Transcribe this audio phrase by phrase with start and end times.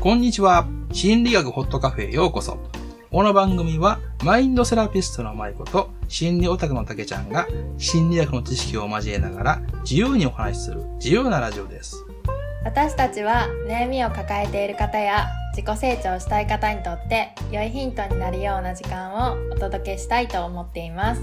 [0.00, 0.66] こんにちは。
[0.92, 2.56] 心理学ホットカフェへようこそ。
[3.10, 7.46] この番組は、マインドセラピストの舞子と、心理オタクの竹ちゃんが、
[7.76, 12.02] 心理学の知識を交えながら、自由にお話しする、自由なラジオです。
[12.64, 21.22] 私たちは悩みを抱えている方や自己成長したい方にとって良いヒントになるような時間をお届けしたいと思っています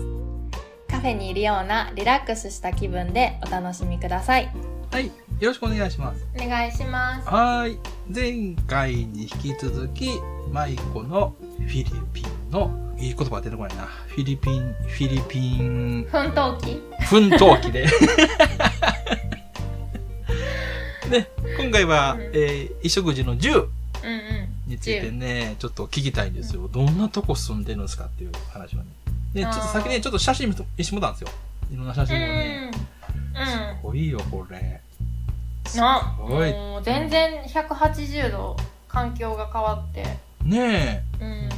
[0.89, 4.49] カフェにいるようなリラックスした気分でお楽しみください
[4.91, 5.11] はい。
[5.39, 6.25] よろしくお願いします。
[6.35, 7.79] お願いしますはーい。
[8.11, 10.09] 前回に引き続き、
[10.51, 13.83] 舞子のフィリピンの、いい言葉出てこないな。
[14.07, 17.85] フィリピン、フィリピン、奮闘記奮闘記で。
[21.11, 21.29] ね、
[21.59, 23.67] 今回は、うんえー、衣食住の10うん
[24.09, 26.67] うんについてね、ちょっと聞きたいんですよ。
[26.67, 28.85] どんなとこ住んでるんですかっていう話をね。
[29.33, 31.29] で、ちょっと先ね、ちょっと写真見してもたんですよ。
[31.71, 32.71] いろんな写真をね。
[32.73, 32.87] うん
[33.45, 34.81] すごいよ、これ。
[35.67, 36.15] すな。
[36.19, 40.03] もう全然180度環境が変わって
[40.43, 41.49] ねえ、うんうん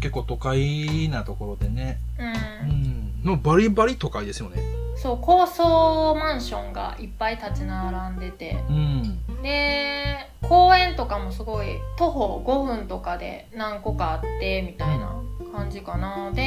[0.00, 1.98] 結構都会なところでね。
[2.18, 3.24] ううんん。
[3.24, 4.62] のバリバリ都会ですよね。
[4.94, 9.42] そう高層マンションがいっぱい立ち並んでてうん。
[9.42, 15.20] で公園とかもすごい徒歩5分とかで何個かあってみたいな
[15.52, 16.42] 感じかなで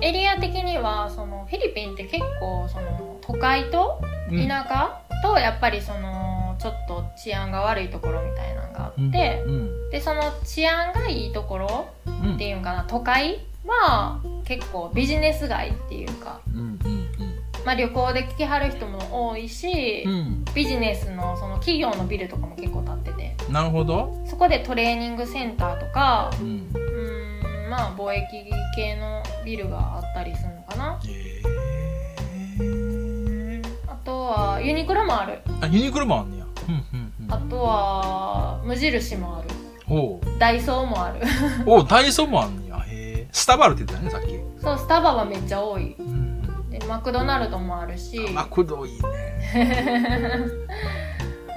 [0.00, 4.00] エリア的にはそのフィリピンって結構その都会と
[4.30, 9.90] うん田舎とやっぱりそのちょっと治安が悪いところみたいなのがあって、うん。
[9.90, 12.34] でその治安がいいところうん。
[12.34, 16.40] っていうんかな都会は結構ビジネス街っていうか。
[17.64, 20.44] まあ、旅行で来はる人も多いし、うん。
[20.54, 24.24] ビジネスのその企業のビルとかも結構建っててなるほど。
[24.26, 26.66] そこでトレーニングセンターとかうん。
[26.72, 28.24] うーんまあ貿易
[28.74, 33.62] 系のビルがあったりするのかなえー。
[33.86, 36.37] あとはユニクロもあるあ、ユニクロもあんね。
[37.30, 39.48] あとは無印もある
[39.88, 40.20] おう。
[40.38, 41.20] ダイソーもある
[41.66, 42.78] おダイソーもあんねや。
[42.86, 43.28] へえ。
[43.32, 44.38] スタバあるって言ってたね、さっき。
[44.60, 46.70] そうスタバはめっちゃ多いうん。
[46.70, 50.38] でマクドナルドもあるしマクドいいね。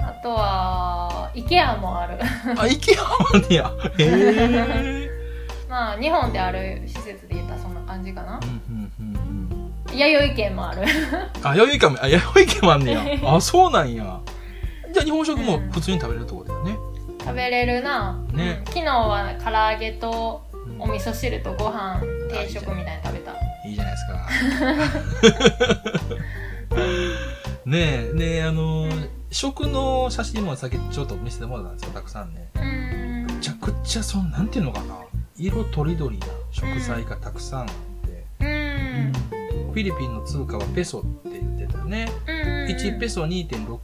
[0.04, 2.18] あとは IKEA もある
[2.56, 3.72] あ、イケアもあんねや。
[3.98, 5.10] へえ。
[5.68, 8.62] まあ日本である施設で言ったらそんな感じかなうん。
[8.68, 8.92] うん。
[9.00, 9.16] うん。
[9.90, 9.96] うん。
[9.96, 10.82] 弥生県もある
[11.42, 13.02] あ、弥生家も、あ、弥生家もあんねや。
[13.34, 14.20] あ、そうなんや。
[14.92, 16.76] じゃあ日本食も普通に食べれるとこだよね。
[17.20, 23.32] 食べれるな、ねうん昨日は唐揚げとうんお味噌汁とご飯定食みたいに食べた
[23.64, 24.28] いいじゃないですか。
[27.64, 32.48] ねえ、ねえ、あのー、食の写真もさっきちょっと見せてもらったんですよ、たくさんね。
[32.56, 34.96] うーんめちゃくちゃ、その、なんていうのかな。
[35.36, 37.68] 色とりどりな食材がたくさんあっ
[38.08, 38.24] て。
[38.40, 42.08] うーんフィリピンの通貨はペソって言ってたね。
[42.26, 43.81] うん1ペソ2.6円って言ってた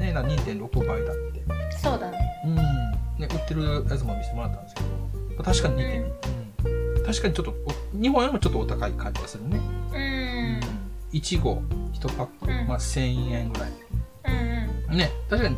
[0.00, 0.12] ね。
[0.12, 1.42] な2.6倍だって。
[1.78, 2.56] そうだねうん。
[2.56, 2.62] ね、
[3.20, 4.80] 売ってるやつも見せてもらったんですけ
[5.36, 6.96] ど、確かに2.2。
[6.96, 7.04] うん。
[7.04, 9.60] 確かにちょっとお、日本よりもちょっとお高い感じがするね。
[9.92, 10.60] うーん
[11.12, 11.56] いちご
[11.94, 13.70] 1パック、うんまあ1000円ぐらい。
[14.26, 15.56] うんうんね、確かに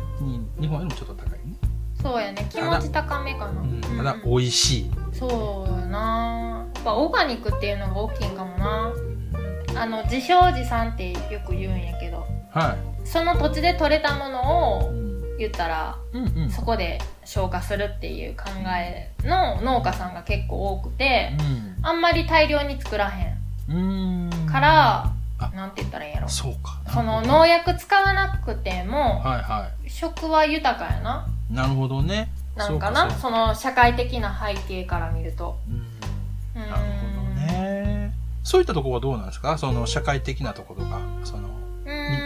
[0.59, 1.55] 日本よりもちょっと高いね。
[2.01, 4.91] そうやね気持ち高めかな、うん、ただうん美味しい。
[5.13, 12.75] そうやなやっぱオーガニックっていうのが大きいんかもなうんあの自消自産ってよく言うんやけどは
[13.13, 14.41] その土地で採れたものい。
[14.41, 14.47] う
[14.89, 16.49] をん言ったらうんうん。
[16.49, 18.43] そこで消化するっていう考
[18.77, 21.31] えの農家さんが結構多くて
[21.81, 23.35] あんまり大量に作らへ
[23.69, 23.75] うん。
[23.75, 24.29] うん。
[24.29, 26.79] んからあなんて言ったらいいんやろそうか。
[26.91, 29.69] その農薬使わなくてもはいは。
[29.87, 32.29] 食は豊かやないなるほどね。
[32.55, 33.09] なんかな？
[33.11, 36.61] その社会的な背景から見るとうん。
[36.61, 38.13] うんなるほどね。
[38.43, 39.57] そういったところはどうなんですか？
[39.57, 41.49] その社会的なところが、その、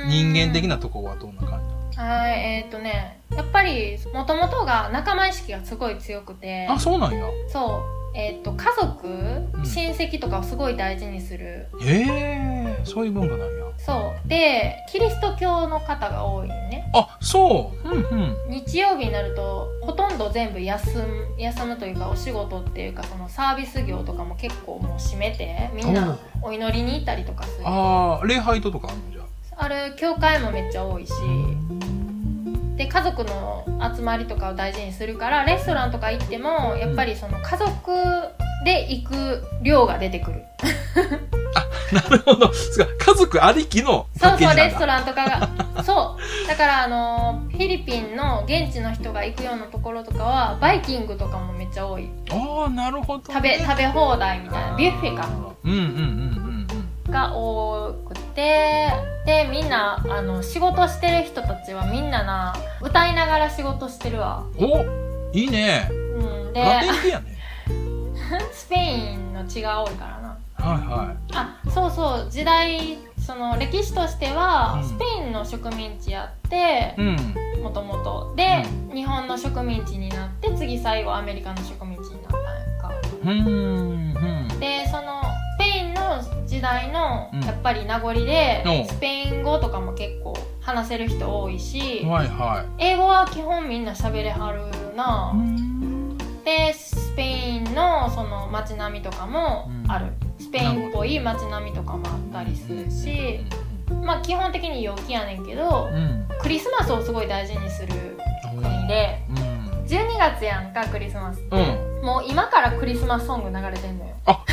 [0.08, 6.68] 人間的なところはどんな感じはいえっ、とねやっぱりもともとが仲間意識がすごい強くて。
[6.68, 7.26] あ、そうなんや。
[7.50, 8.18] そう。
[8.18, 9.66] えっ、と家族、ん。
[9.66, 11.68] 親戚とかをすごい大事にする。
[11.82, 13.66] へえ、そういう文化なんや。
[13.78, 14.28] そう。
[14.28, 16.90] でキリスト教の方が多いね。
[16.94, 17.90] あ、そう。
[17.90, 18.50] うんうん。
[18.50, 27.68] 日曜日になるとほとんど全部休む休むというかお仕事っていうかそのサービス業とかも結構もう閉めてみんなお祈りに行ったりとかする。
[27.68, 29.12] あああ、礼拝ととかあるの？
[29.12, 29.17] じゃ
[29.58, 29.68] あ。
[29.68, 31.12] る教会もめっちゃ多いし
[32.76, 33.66] で家族の
[33.96, 37.92] 集まりとかを大事にするからレストランとか行ってもやっぱりその家族
[38.64, 40.44] で行く量が出てくる。
[41.92, 42.52] なるほど。
[42.52, 45.50] 家族ありきのパそうそうレストランとかが。
[45.84, 46.48] そう。
[46.48, 52.10] だからあのフィリピンの現地の人が行くようなところとかはバイキングとかもめっちゃ多い。
[52.30, 54.76] ああ、なるほど、食べ食べ放題みたいな。
[54.76, 55.30] ビュッフェか。
[55.64, 56.77] うんうんうんうんうん。
[57.10, 58.90] が多くて
[59.26, 64.84] でみんなあの仕事してる人たちはみんなな歌いながら仕事してるわお
[65.34, 65.90] いいね。
[65.92, 67.38] うん、でラテン系やね。
[68.52, 77.02] スペインの血が多いからなはいはあそうそう時代その歴史としては、うんスペインの植民地やってい。
[77.02, 77.64] うん。
[77.64, 78.64] もともとで、
[78.94, 82.92] 日本の植民地になって次最後アメリカの植民地になったんやんか
[83.24, 84.52] うーん。
[84.52, 84.60] うん。
[84.62, 85.27] でその
[86.58, 95.38] 時代のうんやっぱり名残で、うんスペイン語とかも結構話せる人多いし、はいは英語は基本みんな喋れはるな、い。
[95.38, 96.18] うん。
[96.44, 100.08] でスペインのその街並みとかもある、
[100.40, 103.42] スペインっぽい街並みとかもあったりするし、
[104.04, 106.26] まあ基本的に陽気やねんけどうん。
[106.42, 107.94] クリスマスをすごい大事にする
[108.56, 109.38] 国でうん。
[109.86, 111.56] 12月やんかクリスマスって、
[112.00, 112.06] うん。
[112.06, 114.44] もう今からクリスマスソング流れてんのよあ、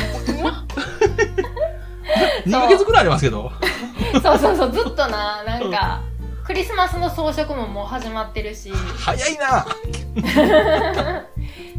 [2.45, 3.51] 2ヶ月くらいありますけど。
[4.21, 6.01] そうそうそうずっとななんか
[6.45, 9.65] クリスマスの装飾ももう始まってるし早いな。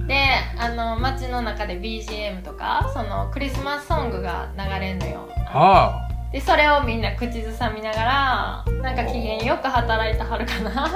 [0.06, 0.14] で
[0.58, 6.32] あの街の中で BGM とかそのクリスマスソングが流れんのよはあ。
[6.32, 10.90] でそれをみんな口ずさみながらなんか機嫌よく働いてはるかな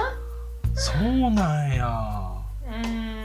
[0.73, 2.20] そうなんや。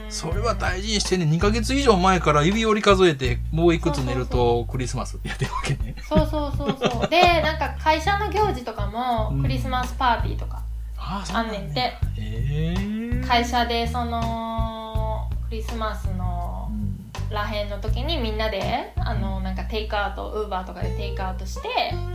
[0.09, 5.95] それは大事にしてね、2ヶ月以上前から指折り数えて、もういくつ寝るとクリスマスってやってるわけね。
[6.09, 7.09] そうそうそうそう。
[7.09, 9.43] でなんか会社の行事とかもうん。
[9.43, 10.63] クリスマスパーティーとか
[10.99, 12.75] あんんねねんて、え
[13.23, 16.97] え会社でそのクリスマスのうん。
[17.29, 21.69] らへんの時にみんなであのなんかテイクアウトウーバーとかでテイクアウトして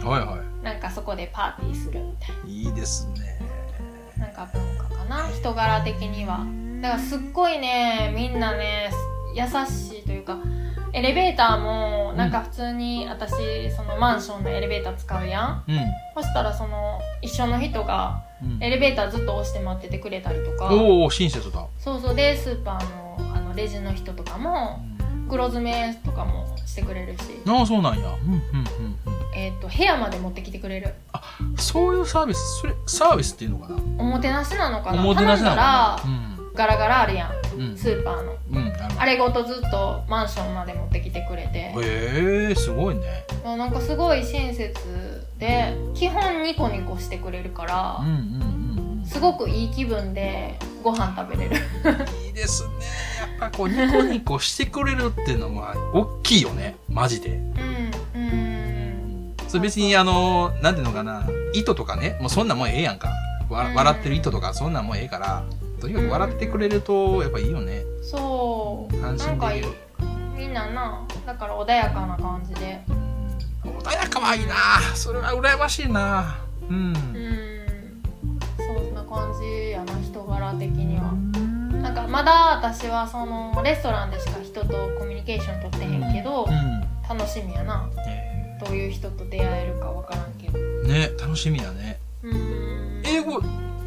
[0.05, 2.63] はいはなんかそこでパーティーするみたいい。
[2.63, 3.37] いいですね。
[4.17, 5.27] ななんか文化かな？
[5.27, 6.45] 人柄的には
[6.81, 8.91] だからすっごいねみんなね
[9.35, 10.37] 優しいというか
[10.93, 15.63] エレベーターもなんか普通に私そのマンションのエレベーター使うやん。
[15.67, 15.79] うん。
[16.15, 18.61] そしたらその一緒の人がうん。
[18.61, 20.73] エレベーターずっと押して待っててくれたりとか。
[20.73, 21.65] おお親切だ。
[21.77, 22.15] そうそう。
[22.15, 24.83] でスーパーのあのレジの人とかも
[25.27, 28.07] 袋詰めとかもしてくれるし、ああ、そうなんや。
[28.07, 28.41] うんうんうん
[29.33, 30.93] えっと部屋まで持ってきてくれる。
[31.39, 31.55] うん。
[31.55, 33.75] そういうサービス、それ、サービスっていうのかな？
[33.97, 35.01] おもてなしなのかな？
[35.01, 36.30] おもてなしなのかな？
[36.53, 37.69] ガラガラあるやんうん。
[37.71, 37.77] うん。
[37.77, 38.73] スーパーのうん。
[38.97, 41.73] あれごとずっとマンションまで持ってきてくれてへ
[42.51, 43.25] えすごいね。
[43.43, 44.73] あなんかすごい親切
[45.39, 48.15] で基本ニコニコしてくれるからうんうん
[49.01, 51.91] うんすごくいい気分でご飯食べれるうん。
[52.27, 52.69] いいですね。
[53.39, 56.75] やっぱこうニコニコしてくれるっていうのは大きいよね。
[56.87, 57.29] マジで。
[57.29, 63.09] うんうんそれ別にあの、なんていうのかな、糸とかね、もうそんなんもんええやんか。
[63.49, 65.43] わうん笑ってる糸とかそんなんもんええから、
[65.81, 67.81] とにかく笑ってくれるとやっぱいいよね。
[68.03, 68.95] そう。
[69.03, 70.07] 安なんかいい心できる。
[70.37, 72.81] みんななだから穏やかな感じで。
[73.63, 74.55] 穏やかはいいな。
[74.95, 76.37] それは羨ましいな。
[76.69, 76.75] うん。
[76.75, 78.01] うん。
[78.57, 81.13] そんな感じやな人柄的には。
[81.81, 84.67] なんかまだ私はそのレストランでしか人と
[84.99, 86.81] コミュニケーション取ってへんけど、うん。
[87.17, 87.89] 楽しみやな。
[88.07, 90.59] えどういう人と出会えるかわからんけど。
[90.59, 91.99] ーね、楽しみやね。
[92.21, 93.01] うん。
[93.03, 93.39] 英語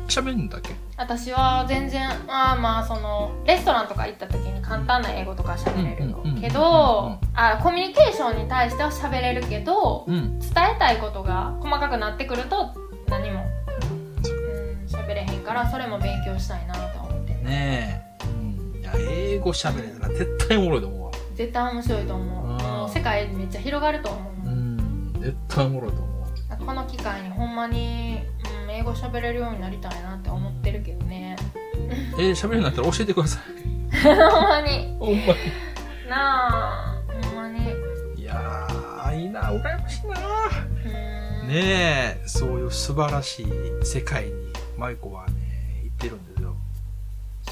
[0.09, 0.75] 喋るんだっけ？
[0.97, 10.39] 私は全然あーまあそのレストランとか行った時に簡単な英語とか喋れるけどあコミュニケーションに対しては喋れるけどうん。
[10.39, 12.75] 伝えたいことが細かくなってくると
[13.09, 13.45] 何も
[13.91, 18.27] うん喋れへんからそれも勉強したいなとは思ってるねえ。
[18.27, 18.81] うん。
[18.81, 21.11] いや、英語喋れたら絶対おもろいと思うわ。
[21.35, 25.13] 絶対面白いと思う世界めっちゃ広がると思う、うん。
[25.21, 26.65] 絶対おもろいと思う。
[26.65, 28.34] この機会にほんまに、うん、
[28.75, 31.37] 英語喋れるようになりたいなって思ってるけどね
[32.19, 33.95] えー、喋れるんだったら教えてください。
[34.03, 35.39] ほんまにほんまに。
[36.09, 37.73] なあほんまに
[38.17, 40.17] いやー、いいな、羨ましいな。
[40.85, 43.47] うんねえ、そういう素晴らしい
[43.85, 44.33] 世界に、
[44.77, 45.33] マイコはね、
[45.85, 46.55] 行ってるんですよ。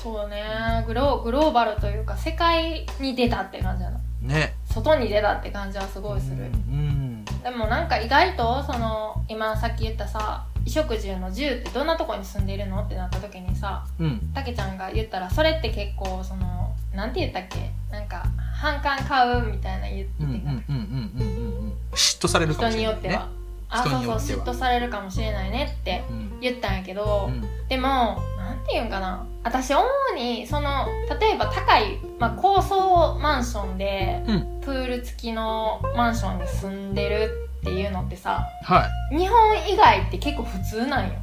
[0.02, 0.42] そうね
[0.86, 4.54] グログローバルというか世界に出たって感じやなね。
[4.64, 7.24] 外に出たって感じはすごいする、うん。
[7.24, 14.30] でもなんか意外とその今さっき言ったさ衣食住の住ってどんなとこに住んでいるのってなった時にさうん。
[14.34, 17.70] たけちゃんが言ったらそれって結構そのなんて言ったっけ？
[17.90, 20.30] なんか反感買うみたいな言ってうん。
[20.30, 20.36] うん。
[20.36, 20.64] うん。
[20.68, 21.20] うん。
[21.20, 21.66] うん。
[21.66, 21.72] うん。
[21.92, 23.00] 嫉妬されるかも人しれない、ね。
[23.00, 23.28] によっては、
[23.68, 26.40] あそうそう嫉妬されるかもしれないねってうん。
[26.40, 27.42] 言ったんやけど、うん。
[27.68, 29.26] でもなんて言うんかな？
[29.44, 29.82] 私主
[30.14, 30.86] にその
[31.20, 39.18] 例えば高い、まあ、高層マンションで、うんプール付きのマンションに住んでるっていうのってさはい。
[39.18, 41.14] 日本以外って結構普通なんよ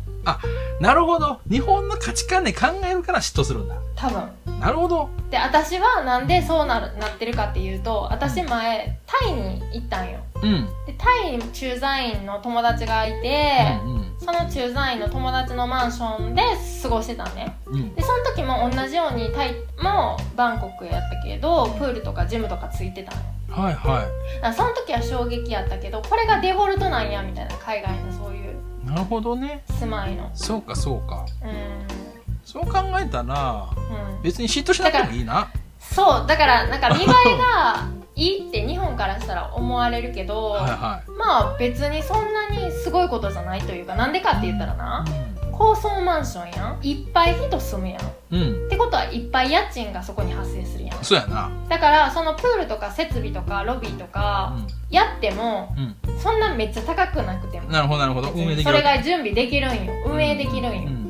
[0.79, 1.39] なるほど。
[1.49, 3.75] 日本の価値観で考えるから嫉妬するんだ。
[3.95, 5.09] 多分なるほど。
[5.29, 10.67] で私はなんでそうなるなってるかっていうと私前タイに行ったんようん。
[10.85, 13.95] でタイに駐在員の友達がいて、うん。
[13.95, 14.05] うん。
[14.19, 16.41] そその駐在員の友達のマンションで
[16.83, 17.95] 過ごしてたんねうん。
[17.95, 28.87] でその時も同じようにタイもバンコクやったけどプールとかジムとかついてたのよはいはだからその時は衝撃やったけどこれがデフォルトなんやみたいな海外のそういうい。
[28.87, 29.63] なるほどね。
[29.67, 31.25] 住まいのそうかそうか。
[31.43, 32.09] うん
[32.43, 35.51] そう考えたら、うん別に嫉妬しなくてもいいな。
[35.79, 45.38] そうだからなんか見栄えがいいって日本からしたら思われるけど、はいはまあ別にそんなにすごいことじゃないというかなんでかって言ったらな、い。
[45.59, 48.41] 高層マンションやんいっぱい人住むやんっうん。
[48.41, 48.69] うん。
[48.69, 51.51] てことはいっぱい家賃がそこに発生するやんそうやな。
[51.67, 54.55] だからそのプールとか設備とかロビーとか
[54.89, 56.19] やってもうん。
[56.19, 57.73] そんなめっちゃ高くなくてもうん。
[57.73, 58.29] なるほどなるほど。
[58.31, 58.63] 運営できる。
[58.63, 61.09] それが準備できるんよ運営できるんよ、うんうんうんうん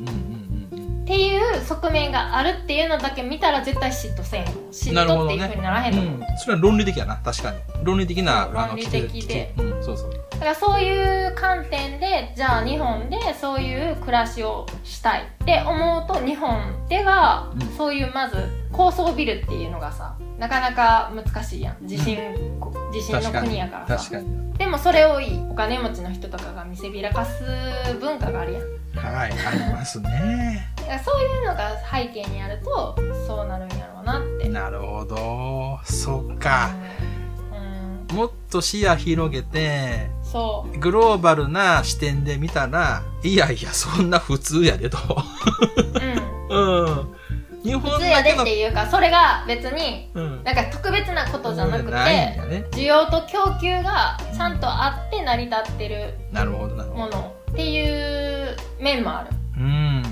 [1.10, 6.38] っていう側面があるっていうのだけ見たら絶対嫉妬せんよ嫉妬っていうふうにならへんと思う、うん。
[6.38, 7.16] それは論理的やな。
[7.16, 7.58] 確かに。
[7.82, 9.69] 論理的な、論理的でうん、
[10.40, 18.36] からそういう観点でじゃあ日本でそういう暮らしをしたいって思うと日本ではうんそういうまず
[18.72, 22.16] 高層ビルっていうのがさなかなか難しいやん地震、
[22.92, 24.52] 地震の国やからさ確かに。
[24.54, 27.42] でもそれをいいお金持ちの人とかが見せびらかす
[28.00, 30.68] 文化があるやんはい、ありますね。
[30.76, 35.78] だからそういうのが背景にあるとそうなるんやろうなってなるほど。
[35.84, 36.70] そっか。
[37.52, 44.98] うん、うんもっと視野広げて、そうグローバルな視点で見たら、いやいや、そんな普通やでと。
[46.48, 47.14] うんうん。
[47.62, 50.44] 日本普通やでっていうかそれが別にうん。
[50.44, 52.66] なんか特別なことじゃなくてね。
[52.72, 57.04] 需要と供給がちゃんとあって成り立ってるなるほど、なるほど。
[57.04, 60.02] ものっていう面もあるうん。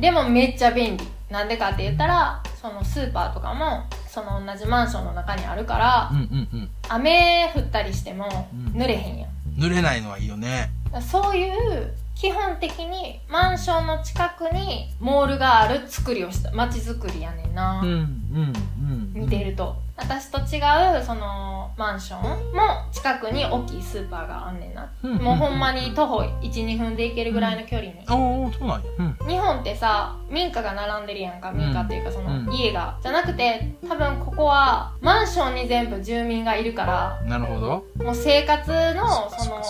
[0.00, 6.70] でもめっちゃ便利なんでかって言ったらそのスーパーとかもその同じマンションの中にあるからうんうんうん。
[6.88, 9.27] 雨降ったりしてもうん濡れへんやん
[9.58, 10.70] 濡れないのはいいよね。
[11.02, 19.12] そういう基本的にマンションの近くにモールがある作りをした街づくりやねんな、うん、うん、うん。
[19.12, 19.76] 見てると
[20.08, 20.60] 私と違
[20.98, 22.62] うそのマンションも
[22.92, 28.90] 近くに大きいスーパーがあんねんな、うんもうほんまに徒歩12分で行けるぐらいの距離に、おおそうなんや。
[28.98, 29.28] うん。
[29.28, 37.84] 日本ってさ民家が並んでるやんか民家っていうかそのうん家が、じゃなくて多分ここはマンションに全部住民がいるからなるほど。
[38.02, 39.62] もう生活のその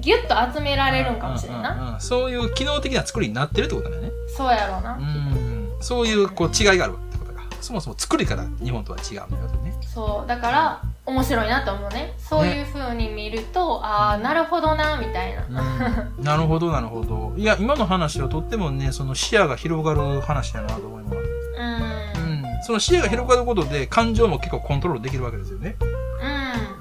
[0.00, 4.10] ギュッと集められるんかもしれんな、うんうんうんそういう機能的な作りになってるってことだよね。
[4.36, 5.68] そうやろうな、うん。
[5.80, 7.42] そういうこう違いがあるってことか。
[7.60, 9.67] そもそも作りから日本とは違うんだよね。
[9.98, 15.44] そうだから面白いなと思うねそういう風に見ると、ああなるほどなみたいな、
[16.16, 17.32] うんなるほど、なるほど。
[17.36, 21.16] いや、今の話はとってもね、その視野が広がる話だなと思います。
[21.58, 22.62] うんうん。
[22.62, 25.76] その視野が広がることで感情も結構コントロールできるわけですよね。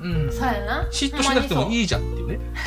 [0.04, 0.32] うんうん。
[0.32, 2.40] そうやな嫉妬しなくてもいいじゃんっていうね。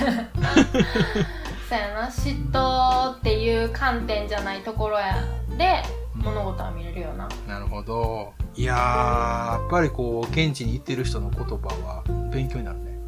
[1.69, 5.23] そうやな嫉妬っていう観点じゃないところや
[5.59, 5.83] で
[6.15, 8.33] 物事は見れるよななるほど。
[8.61, 12.99] いやー、やっぱりこう、現地に行ってる人の言葉は勉強になるね。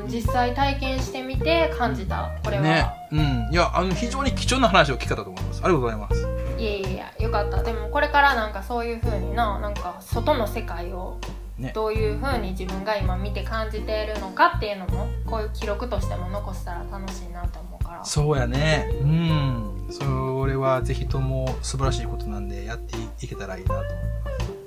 [0.00, 2.86] うん実際体験してみて感じたこれは、ね。
[3.12, 3.48] うん。
[3.52, 5.60] いや、あの、非常に貴重な話を聞けたと思います。
[5.62, 6.22] ありがとうございます。
[6.58, 11.18] いやいやいやよかったでもこれからなんかそういう風にななんか外の世界を
[11.58, 18.88] ねどういう風に自分が今見て感じているのかっていうのもこういう記録としても残せたら楽しいなと思うからそうやね。
[19.02, 19.76] うん。
[19.90, 24.15] それはぜひとも素晴らしいことなんで、やっていけたらいいなと思います。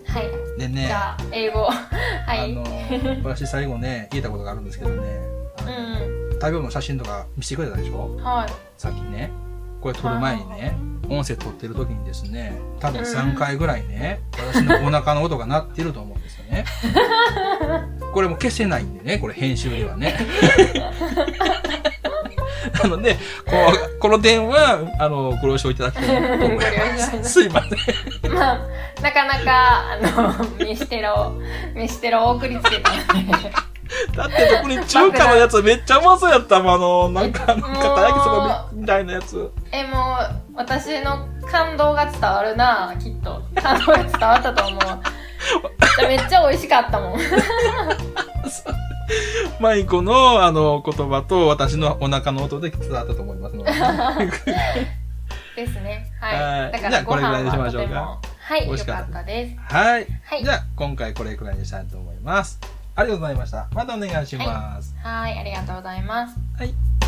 [0.09, 0.59] はい。
[0.59, 0.87] でね。
[0.87, 1.63] じ、ゃあ英語。
[1.69, 2.51] はい。
[2.51, 2.63] あの、
[3.23, 8.07] 私最後ね、 言えたことがあるんですけどね、う食べ物の写真とか見せてくれたでしょ？
[8.07, 8.49] んはい。
[8.77, 9.31] さっきね。
[9.81, 14.19] これ撮る前にね、音声撮ってる時にですね、多分3回ぐらいね、
[14.53, 16.65] 私のお腹の音が鳴ってると思うんですよね。
[18.13, 20.17] これも消せないんでね、これ編集ではね。
[22.83, 23.19] なので、こ
[23.95, 26.63] う、この点は、あの、ご了承いただきたいと思いま
[27.23, 27.31] す。
[27.31, 28.33] すいません。
[28.33, 28.59] まあ
[29.01, 31.33] なかなかあの飯テロ
[31.73, 32.91] 飯テロを送りつけた
[34.15, 39.51] だって特に中華のやつめっちゃうまそうやったもん、あの、なんか、なんか、た焼きそばみたいなやつ。
[39.71, 47.19] えもう私の感動が伝わるなきっと感動が伝わったと思うめっちゃ美味しかったもん
[49.59, 53.71] マイコの、あの、言葉と私のお腹の音で伝わったと思いますので。
[55.55, 56.09] ですね。
[56.19, 56.71] はい、はい。
[56.71, 58.19] だからごじゃあこれぐらい飯にしましょうか。
[58.39, 59.23] はいよ美味しかった。
[59.23, 59.73] です。
[59.73, 60.07] はい。
[60.23, 60.43] はい。
[60.43, 62.59] じゃあ、今回これくらいにしたいと思います。
[62.95, 63.67] ありがとうございました。
[63.73, 64.95] またお願いします。
[65.01, 66.35] はいありがとうございます。
[66.57, 66.98] はい